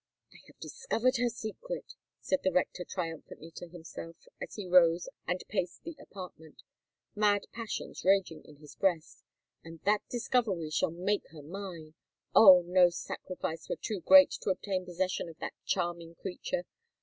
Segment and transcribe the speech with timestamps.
[0.33, 5.39] "I have discovered her secret!" said the rector triumphantly to himself, as he rose and
[5.47, 6.63] paced the apartment,
[7.13, 9.21] mad passions raging in his breast;
[9.63, 11.93] "and that discovery shall make her mine.
[12.33, 12.63] Oh!
[12.65, 16.63] no sacrifice were too great to obtain possession of that charming creature!